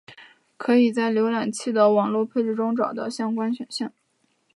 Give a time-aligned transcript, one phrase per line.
[0.57, 3.93] 可以在浏览器的网络配置里找到相关选项。